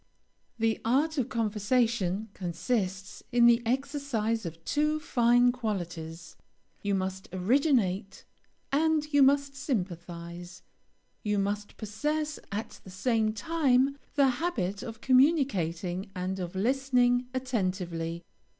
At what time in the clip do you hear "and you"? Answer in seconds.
8.71-9.21